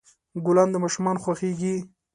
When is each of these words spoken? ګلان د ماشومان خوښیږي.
ګلان 0.45 0.69
د 0.71 0.75
ماشومان 0.83 1.17
خوښیږي. 1.23 1.75